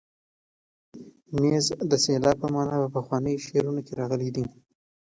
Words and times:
نیز 1.39 1.65
د 1.89 1.91
سیلاب 2.03 2.37
په 2.41 2.47
مانا 2.53 2.75
په 2.81 2.89
پخوانیو 2.95 3.43
شعرونو 3.45 3.81
کې 3.85 3.93
راغلی 3.99 4.29
دی. 4.35 4.45